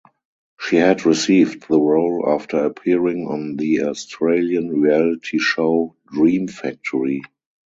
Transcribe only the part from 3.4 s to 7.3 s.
the Australian reality show "Dream Factory".